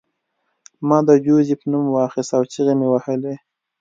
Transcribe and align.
ما 0.87 0.97
د 1.07 1.09
جوزف 1.25 1.61
نوم 1.71 1.85
واخیست 1.95 2.31
او 2.37 2.43
چیغې 2.51 2.73
مې 2.79 2.87
وهلې 2.89 3.35